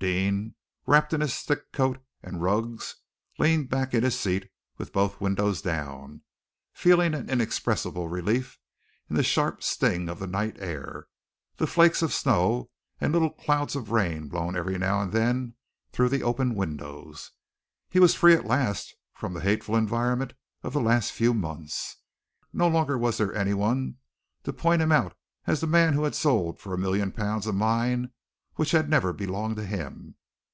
[0.00, 0.54] Deane,
[0.86, 2.94] wrapped in his thick coat and rugs,
[3.36, 6.22] leaned back in his seat, with both windows down,
[6.72, 8.60] feeling an inexpressible relief
[9.10, 11.08] in the sharp sting of the night air,
[11.56, 12.70] the flakes of snow
[13.00, 15.54] and little clouds of rain blown every now and then
[15.90, 17.32] through the open windows.
[17.90, 20.32] He was free at last from the hateful environment
[20.62, 21.96] of the last few months.
[22.52, 23.96] No longer was there anyone
[24.44, 25.16] to point him out
[25.48, 28.12] as the man who had sold for a million pounds a mine
[28.56, 30.16] which had never belonged to him.